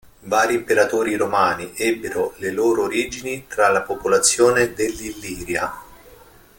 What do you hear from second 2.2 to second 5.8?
le loro origini tra la popolazione dell'Illiria.